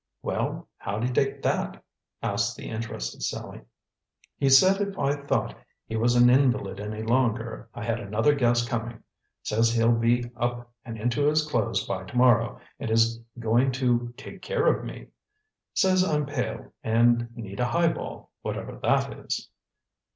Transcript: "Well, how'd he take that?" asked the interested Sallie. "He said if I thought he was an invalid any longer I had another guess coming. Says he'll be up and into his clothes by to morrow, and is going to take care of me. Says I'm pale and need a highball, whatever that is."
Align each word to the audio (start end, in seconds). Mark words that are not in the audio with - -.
"Well, 0.23 0.67
how'd 0.79 1.03
he 1.03 1.11
take 1.13 1.43
that?" 1.43 1.83
asked 2.23 2.57
the 2.57 2.67
interested 2.67 3.21
Sallie. 3.21 3.61
"He 4.35 4.49
said 4.49 4.81
if 4.81 4.97
I 4.97 5.15
thought 5.15 5.55
he 5.85 5.95
was 5.95 6.15
an 6.15 6.27
invalid 6.27 6.79
any 6.79 7.03
longer 7.03 7.69
I 7.75 7.83
had 7.83 7.99
another 7.99 8.33
guess 8.33 8.67
coming. 8.67 9.03
Says 9.43 9.75
he'll 9.75 9.91
be 9.93 10.31
up 10.35 10.67
and 10.83 10.97
into 10.97 11.27
his 11.27 11.45
clothes 11.47 11.85
by 11.87 12.05
to 12.05 12.17
morrow, 12.17 12.59
and 12.79 12.89
is 12.89 13.21
going 13.37 13.71
to 13.73 14.11
take 14.17 14.41
care 14.41 14.65
of 14.65 14.83
me. 14.83 15.09
Says 15.75 16.03
I'm 16.03 16.25
pale 16.25 16.73
and 16.83 17.29
need 17.37 17.59
a 17.59 17.67
highball, 17.67 18.31
whatever 18.41 18.79
that 18.81 19.13
is." 19.19 19.49